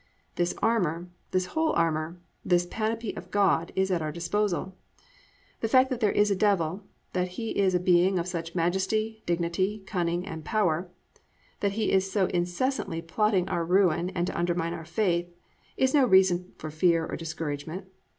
This 0.33 0.55
armour, 0.63 1.09
this 1.29 1.45
whole 1.53 1.73
armour, 1.73 2.19
this 2.43 2.65
"panoply 2.65 3.15
of 3.15 3.29
God," 3.29 3.71
is 3.75 3.91
at 3.91 4.01
our 4.01 4.11
disposal. 4.11 4.75
The 5.59 5.67
fact 5.67 5.91
that 5.91 5.99
there 5.99 6.11
is 6.11 6.31
a 6.31 6.35
Devil, 6.35 6.81
that 7.13 7.27
he 7.37 7.51
is 7.51 7.75
a 7.75 7.79
being 7.79 8.17
of 8.17 8.27
such 8.27 8.55
majesty, 8.55 9.21
dignity, 9.27 9.83
cunning, 9.85 10.25
and 10.25 10.43
power, 10.43 10.89
that 11.59 11.73
he 11.73 11.91
is 11.91 12.11
so 12.11 12.25
incessantly 12.33 13.03
plotting 13.03 13.47
our 13.47 13.63
ruin 13.63 14.09
and 14.15 14.25
to 14.25 14.35
undermine 14.35 14.73
our 14.73 14.85
faith, 14.85 15.27
is 15.77 15.93
no 15.93 16.07
reason 16.07 16.53
for 16.57 16.71
fear 16.71 17.05
or 17.05 17.15
discouragement. 17.15 17.85